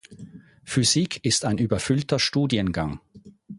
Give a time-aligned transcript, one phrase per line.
[0.63, 2.99] Physik ist ein überfüllter Studiengang.